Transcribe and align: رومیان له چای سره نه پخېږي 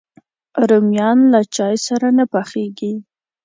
رومیان 0.69 1.19
له 1.33 1.39
چای 1.55 1.75
سره 1.87 2.07
نه 2.17 2.25
پخېږي 2.31 2.93